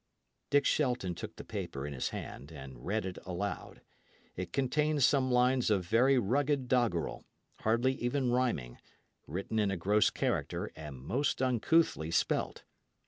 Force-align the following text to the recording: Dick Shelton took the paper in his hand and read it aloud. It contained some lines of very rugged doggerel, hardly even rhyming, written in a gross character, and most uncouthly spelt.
Dick 0.49 0.65
Shelton 0.65 1.13
took 1.13 1.35
the 1.35 1.43
paper 1.43 1.85
in 1.85 1.93
his 1.93 2.09
hand 2.09 2.51
and 2.51 2.87
read 2.87 3.05
it 3.05 3.19
aloud. 3.23 3.81
It 4.35 4.51
contained 4.51 5.03
some 5.03 5.29
lines 5.31 5.69
of 5.69 5.85
very 5.85 6.17
rugged 6.17 6.67
doggerel, 6.67 7.23
hardly 7.59 7.93
even 8.01 8.31
rhyming, 8.31 8.79
written 9.27 9.59
in 9.59 9.69
a 9.69 9.77
gross 9.77 10.09
character, 10.09 10.71
and 10.75 10.97
most 11.03 11.39
uncouthly 11.39 12.09
spelt. 12.09 12.63